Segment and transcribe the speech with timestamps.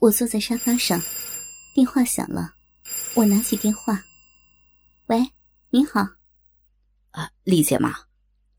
[0.00, 1.00] 我坐在沙发上，
[1.74, 2.54] 电话响了，
[3.16, 4.00] 我拿起电话
[5.06, 5.32] ：“喂，
[5.70, 6.00] 你好。
[7.10, 7.92] ”“啊，丽姐吗？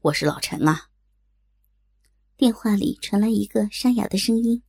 [0.02, 0.90] 我是老陈啊。”
[2.36, 4.62] 电话里传来一个沙哑的声音：“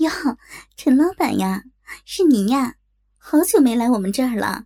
[0.00, 0.10] 哟，
[0.78, 1.62] 陈老板呀，
[2.06, 2.76] 是您呀，
[3.18, 4.64] 好久没来我们这儿了。”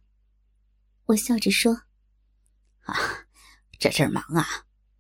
[1.07, 1.83] 我笑着说
[2.87, 2.95] ：“啊，
[3.81, 4.47] 这阵儿忙啊，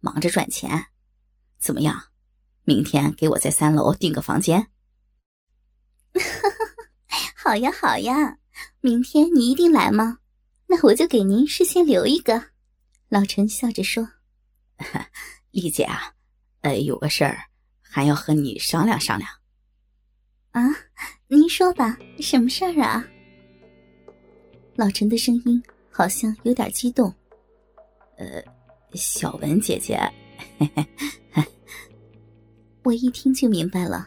[0.00, 0.86] 忙着赚钱。
[1.60, 2.08] 怎么样，
[2.64, 4.72] 明天给我在三楼订个房间
[7.36, 8.38] ？”“好呀，好呀，
[8.80, 10.18] 明天你一定来吗？
[10.66, 12.50] 那我就给您事先留一个。”
[13.08, 14.08] 老陈笑着说：
[15.50, 16.14] “丽姐啊。”
[16.62, 17.46] 呃，有个事儿，
[17.80, 19.30] 还要和你商量商量。
[20.50, 20.62] 啊，
[21.26, 23.02] 您说吧，什么事儿啊？
[24.76, 27.12] 老陈的声音好像有点激动。
[28.18, 28.44] 呃，
[28.92, 29.98] 小文姐姐，
[30.58, 30.70] 嘿
[31.32, 31.42] 嘿
[32.82, 34.06] 我一听就明白了。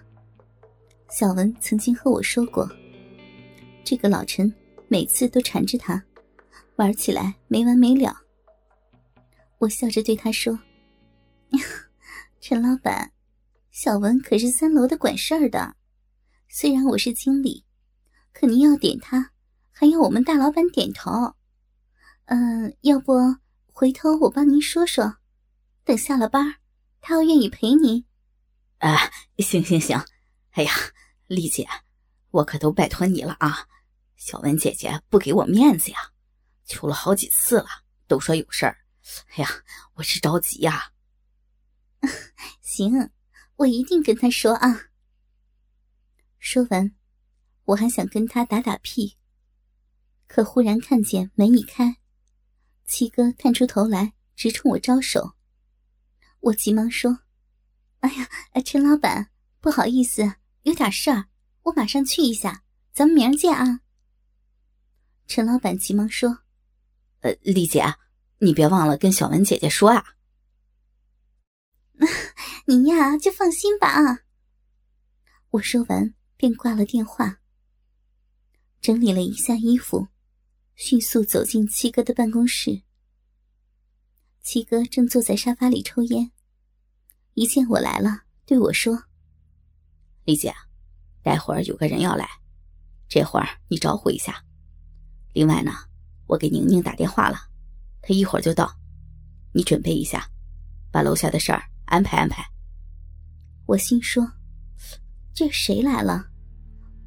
[1.16, 2.68] 小文曾经和我说过，
[3.84, 4.52] 这个老陈
[4.88, 6.04] 每次都缠着他，
[6.78, 8.20] 玩起来没完没了。
[9.60, 10.60] 我笑着对他说。
[12.42, 13.12] 陈老板，
[13.70, 15.76] 小文可是三楼的管事儿的。
[16.50, 17.64] 虽然我是经理，
[18.34, 19.34] 可您要点他，
[19.72, 21.36] 还要我们大老板点头。
[22.26, 23.14] 嗯，要不
[23.72, 25.18] 回头我帮您说说，
[25.86, 26.56] 等下了班，
[27.02, 28.04] 他要愿意陪您。
[28.80, 28.98] 啊，
[29.38, 30.04] 行行行。
[30.54, 30.72] 哎呀，
[31.28, 31.68] 丽姐，
[32.32, 33.68] 我可都拜托你了啊！
[34.16, 36.12] 小文姐姐不给我面子呀，
[36.66, 37.68] 求了好几次了，
[38.08, 38.78] 都说有事儿。
[39.36, 39.50] 哎呀，
[39.96, 40.92] 我是着急呀。
[42.62, 43.12] 行，
[43.56, 44.90] 我一定跟他说啊。
[46.40, 46.94] 说完，
[47.66, 49.18] 我还想跟他打打屁，
[50.28, 51.98] 可忽然看见门一开，
[52.86, 55.36] 七哥探出头来，直冲我招手。
[56.42, 57.20] 我急忙说
[58.02, 58.30] ：“哎呀，
[58.66, 59.30] 陈老板，
[59.62, 61.28] 不好意思，有点事儿，
[61.62, 63.82] 我马上去一下，咱们明儿见啊。”
[65.28, 66.40] 陈老板急忙说
[67.22, 67.84] ：“呃，丽姐，
[68.40, 70.04] 你别忘了跟小文姐姐说啊。”
[72.66, 74.22] 您呀，就放心吧啊！
[75.52, 77.40] 我说完便挂了电话，
[78.82, 80.08] 整理了一下衣服，
[80.76, 82.82] 迅速走进七哥的办公室。
[84.42, 86.32] 七哥正坐在沙发里抽烟，
[87.34, 89.04] 一见我来了，对我说
[90.26, 90.54] ：“李姐，
[91.22, 92.28] 待会儿有个人要来，
[93.08, 94.44] 这会儿你招呼一下。
[95.34, 95.72] 另外呢，
[96.28, 97.38] 我给宁宁打电话了，
[98.02, 98.74] 她一会儿就到，
[99.54, 100.26] 你准备一下，
[100.92, 102.44] 把楼下的事儿。”安排安排。
[103.68, 104.26] 我心说
[105.32, 106.26] ：“这谁来了？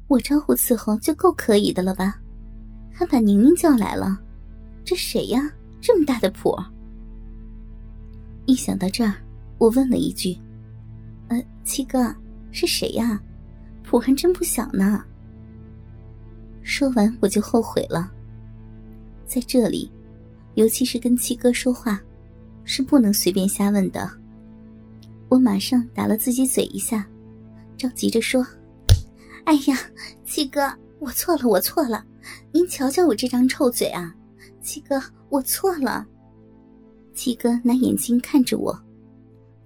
[0.07, 2.21] 我招呼伺候就够可以的了吧？
[2.93, 4.17] 还把宁宁叫来了，
[4.85, 5.41] 这谁呀？
[5.81, 6.55] 这么大的谱！”
[8.45, 9.13] 一想到这儿，
[9.57, 10.37] 我问了一句
[11.27, 12.15] ：“呃，七哥
[12.57, 13.21] 是谁呀？
[13.83, 15.05] 谱还真不小呢。”
[16.63, 18.11] 说完我就后悔了。
[19.27, 19.91] 在这里，
[20.55, 22.01] 尤其是跟七哥说话，
[22.63, 24.09] 是不能随便瞎问的。
[25.29, 27.07] 我马上打了自己嘴一下，
[27.77, 28.43] 着急着说
[29.45, 29.77] ：“哎呀，
[30.25, 32.03] 七哥，我错了，我错了，
[32.51, 34.15] 您瞧瞧我这张臭嘴啊！
[34.63, 36.07] 七哥，我错了。”
[37.13, 38.77] 七哥拿眼睛看着我，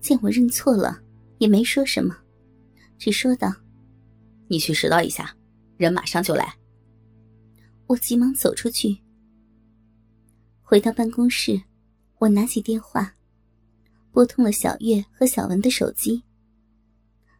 [0.01, 0.99] 见我认错了，
[1.37, 2.15] 也没说什么，
[3.01, 3.51] 只说道
[4.47, 5.35] ：“你去拾掇一下，
[5.75, 6.53] 人马上就来。”
[7.89, 8.95] 我急忙走出去，
[10.61, 11.59] 回到办公室，
[12.19, 13.11] 我拿起电话。
[14.11, 16.21] 拨通了小月和小文的手机。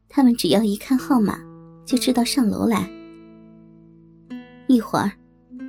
[0.10, 1.40] 他们只要一看号码，
[1.86, 2.90] 就知道上楼来。
[4.68, 5.12] 一会儿，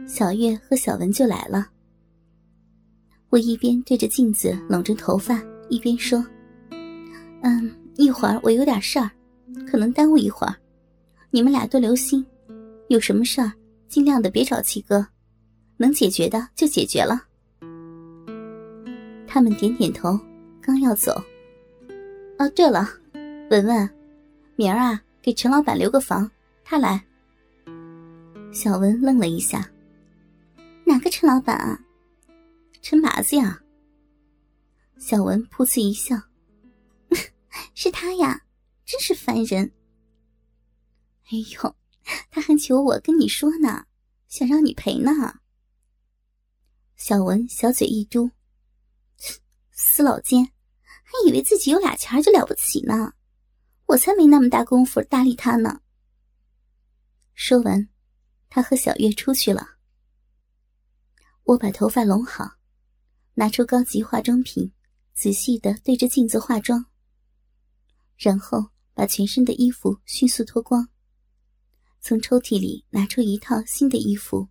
[0.09, 1.69] 小月和小文就来了。
[3.29, 5.39] 我一边对着镜子拢着头发，
[5.69, 6.25] 一边说
[7.45, 9.11] ：“嗯，一会儿我有点事儿，
[9.67, 10.55] 可能耽误一会儿，
[11.31, 12.25] 你们俩多留心，
[12.89, 13.53] 有什么事儿
[13.89, 15.07] 尽量的别找七哥，
[15.77, 17.23] 能解决的就解决了。”
[19.27, 20.19] 他们点点头。
[20.65, 21.21] 刚要走，
[22.39, 22.89] 哦，对了，
[23.51, 23.91] 文文，
[24.55, 26.31] 明儿啊，给陈老板留个房，
[26.63, 27.05] 他来。
[28.53, 29.69] 小文愣了一下，
[30.85, 31.81] 哪个陈老板啊？
[32.81, 33.61] 陈麻子呀。
[34.99, 36.17] 小文噗呲一笑，
[37.75, 38.41] 是他呀，
[38.93, 39.73] 真是烦人。
[41.25, 41.75] 哎呦，
[42.31, 43.87] 他还求我跟你说呢，
[44.29, 45.11] 想让你陪呢。
[46.95, 48.31] 小文小嘴一嘟。
[49.71, 50.45] 死老奸，
[50.85, 53.15] 还以为自己有俩钱就了不起呢，
[53.87, 55.81] 我才没那么大功夫搭理他呢。
[57.33, 57.89] 说完，
[58.51, 59.79] 他和小月出去了。
[61.45, 62.59] 我把头发拢好，
[63.37, 64.71] 拿出高级化妆品，
[65.15, 66.85] 仔细的对着镜子化妆，
[68.19, 68.69] 然后
[69.03, 70.87] 把全身的衣服迅速脱光，
[72.01, 74.47] 从抽屉里拿出一套新的衣服，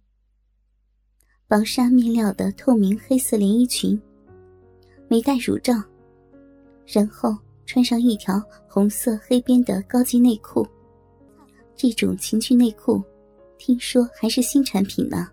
[1.48, 3.98] 薄纱面料的透明黑色连衣裙，
[5.08, 5.82] 没戴乳罩，
[6.86, 7.34] 然后
[7.66, 10.68] 穿上一条红色黑边的高级内裤。
[11.74, 13.02] 这种情趣内裤，
[13.58, 15.30] 听说还是新产品呢。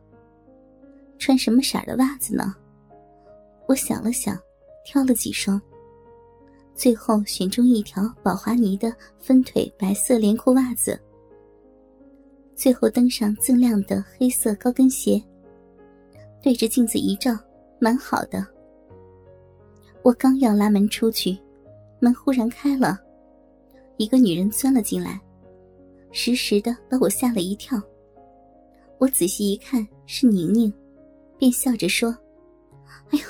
[1.19, 2.55] 穿什么色的袜子呢？
[3.67, 4.41] 我想了想，
[4.85, 5.61] 挑了几双，
[6.79, 10.97] 最后选中一条宝华尼的分腿白色连裤袜子。
[12.55, 15.21] 最后登上锃亮的黑色高跟鞋，
[16.41, 17.37] 对着镜子一照，
[17.81, 18.47] 蛮好的。
[20.05, 21.37] 我刚要拉门出去，
[21.99, 22.97] 门忽然开了，
[23.97, 25.21] 一个女人钻了进来，
[26.13, 27.83] 实时的把我吓了一跳。
[28.99, 30.73] 我仔细一看，是宁宁。
[31.37, 32.17] 便笑着说
[33.11, 33.25] ：“哎呦，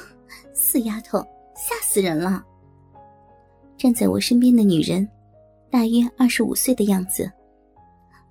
[0.52, 1.18] 死丫头，
[1.54, 2.44] 吓死人了！”
[3.78, 5.08] 站在我身边的女人，
[5.70, 7.30] 大约二十五岁的样子，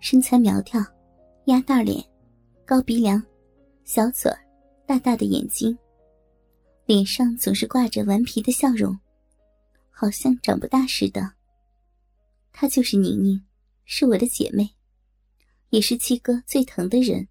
[0.01, 0.83] 身材苗条，
[1.45, 2.03] 鸭蛋脸，
[2.65, 3.23] 高鼻梁，
[3.85, 4.38] 小嘴儿，
[4.85, 5.75] 大大的眼睛，
[6.85, 8.99] 脸上总是挂着顽皮的笑容，
[9.89, 11.31] 好像长不大似的。
[12.51, 13.41] 她就是宁宁，
[13.85, 14.69] 是我的姐妹，
[15.69, 17.25] 也是七哥最疼的人。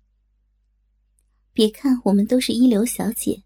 [1.52, 3.42] 别看我们都是一流小姐，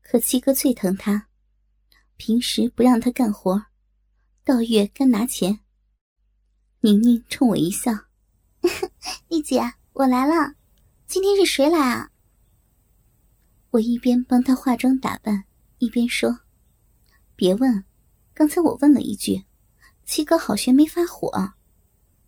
[0.00, 1.28] 可七哥最疼她，
[2.16, 3.66] 平时不让她干活，
[4.44, 5.60] 到月干拿钱。
[6.80, 7.92] 宁宁冲我一笑
[9.28, 9.60] ：“丽姐，
[9.92, 10.54] 我来了，
[11.06, 12.10] 今天是谁来啊？”
[13.70, 15.44] 我一边帮她化妆打扮，
[15.78, 16.40] 一边说
[17.36, 17.84] ：“别问，
[18.32, 19.44] 刚才我问了一句，
[20.04, 21.52] 七哥好悬没发火，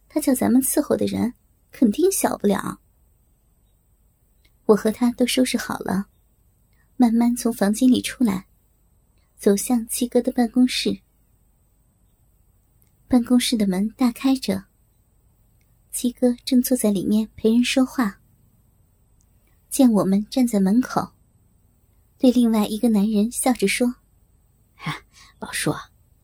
[0.09, 1.35] 他叫咱们伺候的人，
[1.71, 2.81] 肯定小不了。”
[4.67, 6.09] 我和他都收拾好了，
[6.97, 8.48] 慢慢从房间里出来，
[9.39, 10.99] 走向七哥的办公室。
[13.07, 14.65] 办公室的门大开着，
[15.93, 18.21] 七哥正坐在里面陪人说话。
[19.71, 21.13] 见我们站在门口，
[22.19, 23.95] 对另外一个男人笑着说
[24.75, 25.03] ：“哈，
[25.39, 25.73] 老叔，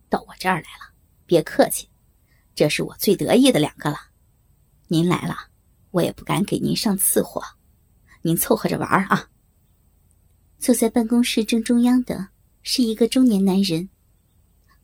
[0.09, 0.93] 到我这儿来了，
[1.25, 1.89] 别客气，
[2.53, 3.97] 这是我最得意的两个了。
[4.89, 5.37] 您来了，
[5.93, 7.41] 我也不敢给您上次货。”
[8.23, 9.31] 您凑合着玩啊！
[10.59, 12.31] 坐在办公室正中央的
[12.65, 13.91] 是一个中年男人，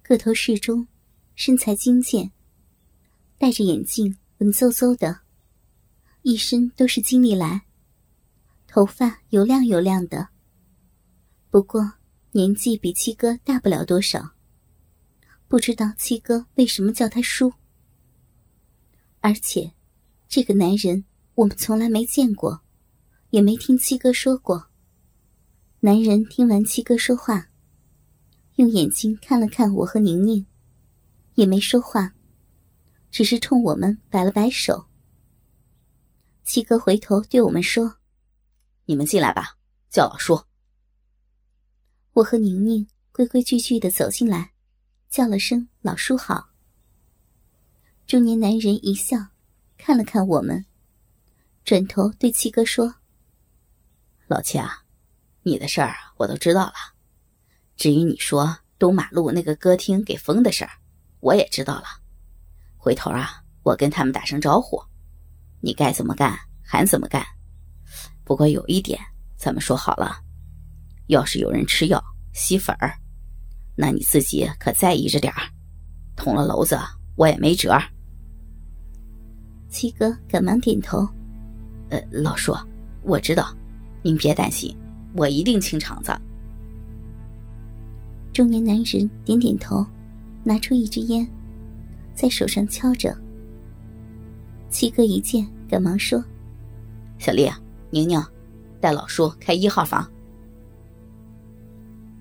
[0.02, 0.86] 个头适中，
[1.34, 2.30] 身材精健，
[3.38, 5.22] 戴着眼镜，文绉绉的，
[6.22, 7.62] 一身都是金利来，
[8.68, 10.28] 头发油亮油亮的。
[11.50, 11.94] 不过
[12.32, 14.32] 年纪比七哥大不了多少，
[15.48, 17.54] 不知道七哥为什么叫他叔。
[19.20, 19.72] 而且，
[20.28, 21.04] 这个男人
[21.34, 22.60] 我们从来没见过。
[23.30, 24.66] 也没听七哥说过。
[25.78, 27.49] 男人听完七哥说话，
[28.60, 30.44] 用眼睛看了看我和宁宁，
[31.34, 32.12] 也没说话，
[33.10, 34.86] 只是冲我们摆了摆手。
[36.44, 37.96] 七哥回头对我们说
[38.84, 39.56] ：“你们进来吧，
[39.88, 40.44] 叫老叔。”
[42.12, 44.52] 我和宁宁规规矩矩的走进来，
[45.08, 46.50] 叫了声“老叔好”。
[48.06, 49.16] 中年男人一笑，
[49.78, 50.66] 看了看我们，
[51.64, 52.96] 转头对七哥说。
[54.26, 54.84] 老七啊，
[55.44, 56.99] 你的事儿我都知道了。
[57.80, 60.70] 至于你说东马路那个歌厅给封的事儿，
[61.20, 61.84] 我也知道了。
[62.76, 64.78] 回头啊，我跟他们打声招呼，
[65.62, 67.24] 你该怎么干还怎么干。
[68.22, 69.00] 不过有一点，
[69.34, 70.18] 咱们说好了，
[71.06, 71.98] 要是有人吃药
[72.34, 72.92] 吸粉儿，
[73.74, 75.40] 那你自己可在意着点儿。
[76.16, 76.78] 捅了娄子，
[77.16, 77.80] 我也没辙。
[79.70, 81.08] 七哥赶忙点头
[81.88, 82.54] ：“呃，老叔，
[83.04, 83.56] 我知道。”
[84.04, 84.76] 您别担心，
[85.16, 86.14] 我一定清场子。
[88.40, 89.84] 中年男人点点头，
[90.42, 91.28] 拿出一支烟，
[92.14, 93.14] 在手上敲着。
[94.70, 96.24] 七哥一见，赶忙说
[97.20, 98.18] ：“小丽啊、宁宁，
[98.80, 100.10] 带老叔开一号房。”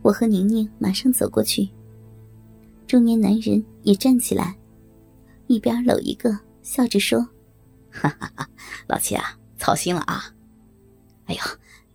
[0.04, 1.70] 我和宁宁马上走过去。
[2.86, 4.58] 中年男人也站起来，
[5.48, 7.26] 一边搂一个，笑着说
[7.90, 8.46] ：“哈哈哈，
[8.88, 10.26] 老七啊，操心了啊。
[11.28, 11.42] 哎呦。”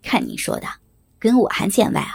[0.00, 0.66] 看你说的，
[1.18, 2.14] 跟我还见外啊！